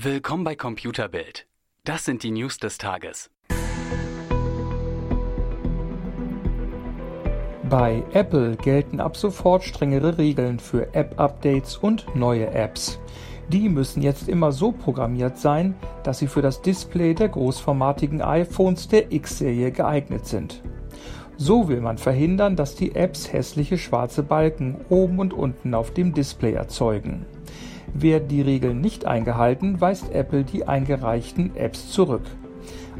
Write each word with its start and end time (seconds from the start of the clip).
Willkommen 0.00 0.42
bei 0.42 0.56
Computerbild. 0.56 1.46
Das 1.84 2.06
sind 2.06 2.22
die 2.22 2.30
News 2.30 2.56
des 2.56 2.78
Tages. 2.78 3.30
Bei 7.68 8.02
Apple 8.14 8.56
gelten 8.56 9.00
ab 9.00 9.18
sofort 9.18 9.64
strengere 9.64 10.16
Regeln 10.16 10.60
für 10.60 10.94
App-Updates 10.94 11.76
und 11.76 12.06
neue 12.16 12.46
Apps. 12.52 12.98
Die 13.48 13.68
müssen 13.68 14.00
jetzt 14.00 14.30
immer 14.30 14.50
so 14.50 14.72
programmiert 14.72 15.36
sein, 15.36 15.74
dass 16.04 16.20
sie 16.20 16.26
für 16.26 16.40
das 16.40 16.62
Display 16.62 17.12
der 17.12 17.28
großformatigen 17.28 18.22
iPhones 18.22 18.88
der 18.88 19.12
X-Serie 19.12 19.72
geeignet 19.72 20.24
sind. 20.24 20.62
So 21.36 21.68
will 21.68 21.82
man 21.82 21.98
verhindern, 21.98 22.56
dass 22.56 22.74
die 22.74 22.94
Apps 22.94 23.30
hässliche 23.30 23.76
schwarze 23.76 24.22
Balken 24.22 24.76
oben 24.88 25.18
und 25.18 25.34
unten 25.34 25.74
auf 25.74 25.92
dem 25.92 26.14
Display 26.14 26.54
erzeugen. 26.54 27.26
Werden 27.94 28.28
die 28.28 28.42
Regeln 28.42 28.80
nicht 28.80 29.06
eingehalten, 29.06 29.80
weist 29.80 30.12
Apple 30.12 30.44
die 30.44 30.66
eingereichten 30.66 31.54
Apps 31.56 31.90
zurück. 31.90 32.22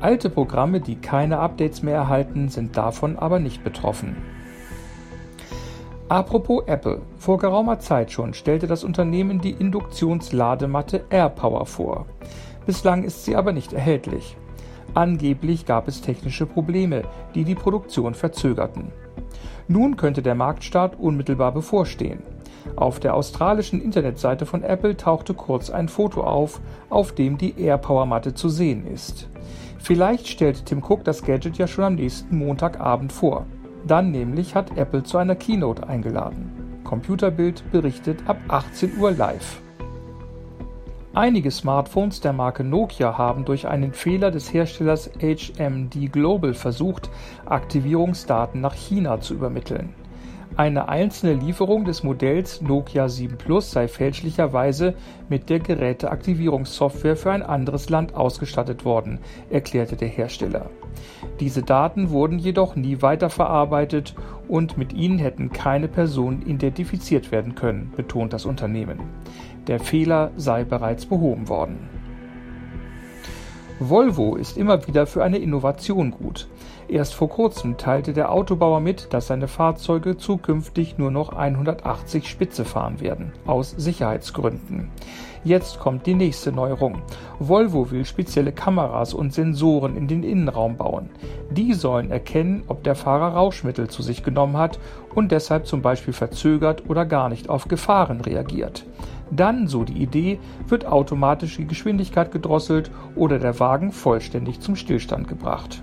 Alte 0.00 0.28
Programme, 0.28 0.80
die 0.80 0.96
keine 0.96 1.38
Updates 1.38 1.82
mehr 1.82 1.94
erhalten, 1.94 2.48
sind 2.48 2.76
davon 2.76 3.18
aber 3.18 3.38
nicht 3.38 3.64
betroffen. 3.64 4.16
Apropos 6.08 6.64
Apple. 6.66 7.00
Vor 7.16 7.38
geraumer 7.38 7.78
Zeit 7.78 8.12
schon 8.12 8.34
stellte 8.34 8.66
das 8.66 8.84
Unternehmen 8.84 9.40
die 9.40 9.52
Induktionsladematte 9.52 11.06
AirPower 11.08 11.64
vor. 11.64 12.06
Bislang 12.66 13.04
ist 13.04 13.24
sie 13.24 13.36
aber 13.36 13.52
nicht 13.52 13.72
erhältlich. 13.72 14.36
Angeblich 14.92 15.64
gab 15.64 15.88
es 15.88 16.02
technische 16.02 16.44
Probleme, 16.44 17.02
die 17.34 17.44
die 17.44 17.54
Produktion 17.54 18.14
verzögerten. 18.14 18.92
Nun 19.66 19.96
könnte 19.96 20.22
der 20.22 20.34
Marktstart 20.34 21.00
unmittelbar 21.00 21.52
bevorstehen. 21.52 22.22
Auf 22.76 23.00
der 23.00 23.14
australischen 23.14 23.80
Internetseite 23.80 24.46
von 24.46 24.62
Apple 24.62 24.96
tauchte 24.96 25.34
kurz 25.34 25.70
ein 25.70 25.88
Foto 25.88 26.22
auf, 26.22 26.60
auf 26.90 27.12
dem 27.12 27.38
die 27.38 27.60
AirPower 27.60 28.06
Matte 28.06 28.34
zu 28.34 28.48
sehen 28.48 28.86
ist. 28.86 29.28
Vielleicht 29.78 30.28
stellt 30.28 30.66
Tim 30.66 30.82
Cook 30.82 31.04
das 31.04 31.22
Gadget 31.22 31.58
ja 31.58 31.66
schon 31.66 31.84
am 31.84 31.94
nächsten 31.96 32.38
Montagabend 32.38 33.12
vor. 33.12 33.46
Dann 33.86 34.10
nämlich 34.10 34.54
hat 34.54 34.76
Apple 34.78 35.02
zu 35.02 35.18
einer 35.18 35.34
Keynote 35.34 35.86
eingeladen. 35.86 36.80
Computerbild 36.84 37.70
berichtet 37.70 38.18
ab 38.26 38.38
18 38.48 38.98
Uhr 38.98 39.10
live. 39.10 39.60
Einige 41.12 41.50
Smartphones 41.50 42.20
der 42.20 42.32
Marke 42.32 42.64
Nokia 42.64 43.16
haben 43.16 43.44
durch 43.44 43.68
einen 43.68 43.92
Fehler 43.92 44.32
des 44.32 44.52
Herstellers 44.52 45.10
HMD 45.20 46.10
Global 46.10 46.54
versucht, 46.54 47.08
Aktivierungsdaten 47.46 48.60
nach 48.60 48.74
China 48.74 49.20
zu 49.20 49.34
übermitteln. 49.34 49.94
Eine 50.56 50.88
einzelne 50.88 51.32
Lieferung 51.34 51.84
des 51.84 52.04
Modells 52.04 52.62
Nokia 52.62 53.08
7 53.08 53.36
Plus 53.38 53.72
sei 53.72 53.88
fälschlicherweise 53.88 54.94
mit 55.28 55.50
der 55.50 55.58
Geräteaktivierungssoftware 55.58 57.16
für 57.16 57.32
ein 57.32 57.42
anderes 57.42 57.90
Land 57.90 58.14
ausgestattet 58.14 58.84
worden, 58.84 59.18
erklärte 59.50 59.96
der 59.96 60.06
Hersteller. 60.06 60.70
Diese 61.40 61.64
Daten 61.64 62.10
wurden 62.10 62.38
jedoch 62.38 62.76
nie 62.76 63.02
weiterverarbeitet 63.02 64.14
und 64.46 64.78
mit 64.78 64.92
ihnen 64.92 65.18
hätten 65.18 65.50
keine 65.50 65.88
Personen 65.88 66.42
identifiziert 66.42 67.32
werden 67.32 67.56
können, 67.56 67.92
betont 67.96 68.32
das 68.32 68.44
Unternehmen. 68.44 69.00
Der 69.66 69.80
Fehler 69.80 70.30
sei 70.36 70.62
bereits 70.62 71.04
behoben 71.04 71.48
worden. 71.48 71.88
Volvo 73.80 74.36
ist 74.36 74.56
immer 74.56 74.86
wieder 74.86 75.04
für 75.06 75.24
eine 75.24 75.38
Innovation 75.38 76.12
gut. 76.12 76.46
Erst 76.86 77.14
vor 77.14 77.28
kurzem 77.28 77.76
teilte 77.76 78.12
der 78.12 78.30
Autobauer 78.30 78.78
mit, 78.78 79.12
dass 79.12 79.26
seine 79.26 79.48
Fahrzeuge 79.48 80.16
zukünftig 80.16 80.96
nur 80.96 81.10
noch 81.10 81.30
180 81.30 82.28
Spitze 82.28 82.64
fahren 82.64 83.00
werden, 83.00 83.32
aus 83.46 83.70
Sicherheitsgründen. 83.70 84.90
Jetzt 85.44 85.78
kommt 85.78 86.06
die 86.06 86.14
nächste 86.14 86.52
Neuerung. 86.52 87.02
Volvo 87.38 87.90
will 87.90 88.06
spezielle 88.06 88.50
Kameras 88.50 89.12
und 89.12 89.34
Sensoren 89.34 89.94
in 89.94 90.08
den 90.08 90.22
Innenraum 90.22 90.78
bauen. 90.78 91.10
Die 91.50 91.74
sollen 91.74 92.10
erkennen, 92.10 92.64
ob 92.66 92.82
der 92.82 92.94
Fahrer 92.94 93.34
Rauschmittel 93.34 93.88
zu 93.88 94.02
sich 94.02 94.22
genommen 94.22 94.56
hat 94.56 94.78
und 95.14 95.32
deshalb 95.32 95.66
zum 95.66 95.82
Beispiel 95.82 96.14
verzögert 96.14 96.84
oder 96.88 97.04
gar 97.04 97.28
nicht 97.28 97.50
auf 97.50 97.68
Gefahren 97.68 98.22
reagiert. 98.22 98.86
Dann, 99.30 99.68
so 99.68 99.84
die 99.84 100.02
Idee, 100.02 100.38
wird 100.66 100.86
automatisch 100.86 101.56
die 101.56 101.66
Geschwindigkeit 101.66 102.32
gedrosselt 102.32 102.90
oder 103.14 103.38
der 103.38 103.60
Wagen 103.60 103.92
vollständig 103.92 104.60
zum 104.60 104.76
Stillstand 104.76 105.28
gebracht. 105.28 105.82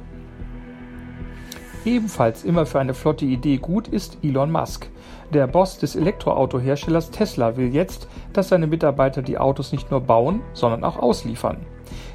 Ebenfalls 1.83 2.43
immer 2.43 2.67
für 2.67 2.79
eine 2.79 2.93
flotte 2.93 3.25
Idee 3.25 3.57
gut 3.57 3.87
ist 3.87 4.19
Elon 4.23 4.51
Musk. 4.51 4.87
Der 5.33 5.47
Boss 5.47 5.79
des 5.79 5.95
Elektroautoherstellers 5.95 7.09
Tesla 7.09 7.57
will 7.57 7.73
jetzt, 7.73 8.07
dass 8.33 8.49
seine 8.49 8.67
Mitarbeiter 8.67 9.23
die 9.23 9.39
Autos 9.39 9.71
nicht 9.71 9.89
nur 9.89 10.01
bauen, 10.01 10.41
sondern 10.53 10.83
auch 10.83 10.97
ausliefern. 10.97 11.57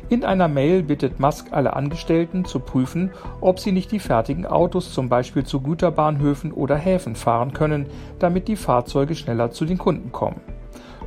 In 0.08 0.24
einer 0.24 0.46
Mail 0.46 0.84
bittet 0.84 1.18
Musk 1.18 1.48
alle 1.50 1.74
Angestellten 1.74 2.44
zu 2.44 2.60
prüfen, 2.60 3.10
ob 3.40 3.58
sie 3.58 3.72
nicht 3.72 3.90
die 3.90 3.98
fertigen 3.98 4.46
Autos 4.46 4.94
zum 4.94 5.08
Beispiel 5.08 5.44
zu 5.44 5.60
Güterbahnhöfen 5.60 6.52
oder 6.52 6.76
Häfen 6.76 7.16
fahren 7.16 7.52
können, 7.52 7.86
damit 8.20 8.46
die 8.46 8.54
Fahrzeuge 8.54 9.16
schneller 9.16 9.50
zu 9.50 9.64
den 9.64 9.78
Kunden 9.78 10.12
kommen. 10.12 10.40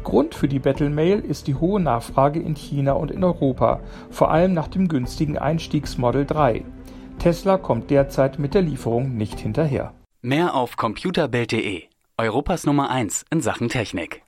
Grund 0.03 0.35
für 0.35 0.49
die 0.49 0.59
Battle 0.59 0.89
Mail 0.89 1.19
ist 1.19 1.47
die 1.47 1.55
hohe 1.55 1.79
Nachfrage 1.79 2.41
in 2.41 2.55
China 2.55 2.93
und 2.93 3.11
in 3.11 3.23
Europa, 3.23 3.79
vor 4.09 4.31
allem 4.31 4.53
nach 4.53 4.67
dem 4.67 4.89
günstigen 4.89 5.37
Einstiegsmodel 5.37 6.25
3. 6.25 6.65
Tesla 7.19 7.57
kommt 7.57 7.89
derzeit 7.89 8.39
mit 8.39 8.53
der 8.53 8.61
Lieferung 8.61 9.15
nicht 9.15 9.39
hinterher. 9.39 9.93
Mehr 10.21 10.55
auf 10.55 10.77
computerbild.de, 10.77 11.83
Europas 12.17 12.65
Nummer 12.65 12.89
1 12.89 13.25
in 13.29 13.41
Sachen 13.41 13.69
Technik. 13.69 14.23